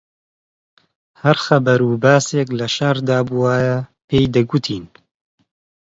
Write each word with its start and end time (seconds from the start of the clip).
هەر 1.21 1.37
خەبەر 1.45 1.79
و 1.85 1.91
باسێک 2.03 2.47
لە 2.59 2.67
شاردا 2.75 3.19
بوایە 3.29 3.77
پێی 4.07 4.25
دەگوتین 4.35 4.85